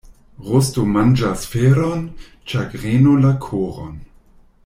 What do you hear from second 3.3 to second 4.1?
koron.